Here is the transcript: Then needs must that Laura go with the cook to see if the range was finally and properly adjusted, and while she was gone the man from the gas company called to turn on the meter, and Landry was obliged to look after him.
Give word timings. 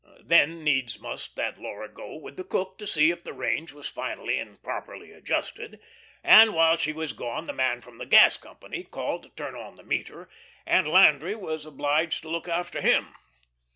Then 0.23 0.63
needs 0.63 0.97
must 0.99 1.35
that 1.35 1.59
Laura 1.59 1.87
go 1.87 2.15
with 2.15 2.35
the 2.35 2.43
cook 2.43 2.79
to 2.79 2.87
see 2.87 3.11
if 3.11 3.23
the 3.23 3.33
range 3.33 3.71
was 3.71 3.87
finally 3.87 4.39
and 4.39 4.59
properly 4.63 5.11
adjusted, 5.11 5.79
and 6.23 6.55
while 6.55 6.75
she 6.75 6.91
was 6.91 7.13
gone 7.13 7.45
the 7.45 7.53
man 7.53 7.81
from 7.81 7.99
the 7.99 8.07
gas 8.07 8.35
company 8.35 8.83
called 8.83 9.21
to 9.21 9.29
turn 9.29 9.53
on 9.53 9.75
the 9.75 9.83
meter, 9.83 10.27
and 10.65 10.87
Landry 10.87 11.35
was 11.35 11.67
obliged 11.67 12.23
to 12.23 12.29
look 12.29 12.47
after 12.47 12.81
him. 12.81 13.13